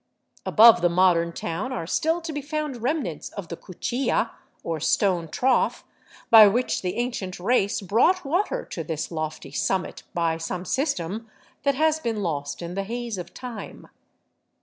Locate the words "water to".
8.25-8.83